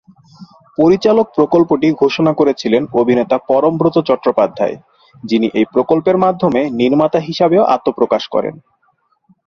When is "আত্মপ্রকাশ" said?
7.75-8.23